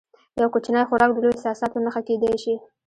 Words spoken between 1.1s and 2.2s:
د لویو احساساتو نښه